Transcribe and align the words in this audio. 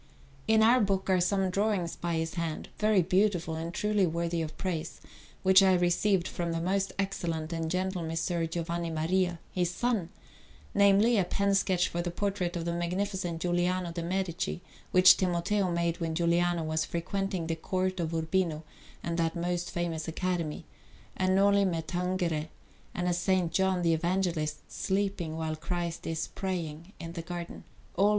In 0.47 0.63
our 0.63 0.79
book 0.81 1.11
are 1.11 1.21
some 1.21 1.51
drawings 1.51 1.95
by 1.95 2.15
his 2.15 2.33
hand, 2.33 2.69
very 2.79 3.03
beautiful 3.03 3.53
and 3.55 3.71
truly 3.71 4.07
worthy 4.07 4.41
of 4.41 4.57
praise, 4.57 4.99
which 5.43 5.61
I 5.61 5.75
received 5.75 6.27
from 6.27 6.51
the 6.51 6.59
most 6.59 6.91
excellent 6.97 7.53
and 7.53 7.69
gentle 7.69 8.01
Messer 8.01 8.47
Giovanni 8.47 8.89
Maria, 8.89 9.37
his 9.51 9.69
son 9.69 10.09
namely, 10.73 11.19
a 11.19 11.23
pen 11.23 11.53
sketch 11.53 11.87
for 11.87 12.01
the 12.01 12.09
portrait 12.09 12.55
of 12.57 12.65
the 12.65 12.73
Magnificent 12.73 13.41
Giuliano 13.43 13.91
de' 13.91 14.01
Medici, 14.01 14.61
which 14.89 15.17
Timoteo 15.17 15.69
made 15.69 15.99
when 15.99 16.15
Giuliano 16.15 16.63
was 16.63 16.83
frequenting 16.83 17.45
the 17.45 17.55
Court 17.55 17.99
of 17.99 18.11
Urbino 18.11 18.63
and 19.03 19.19
that 19.19 19.35
most 19.35 19.69
famous 19.69 20.07
academy, 20.07 20.65
a 21.17 21.27
"Noli 21.29 21.63
me 21.65 21.79
tangere," 21.83 22.47
and 22.95 23.05
a 23.05 23.09
S. 23.09 23.49